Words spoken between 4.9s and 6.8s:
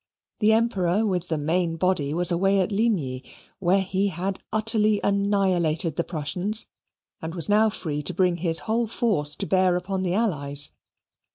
annihilated the Prussians,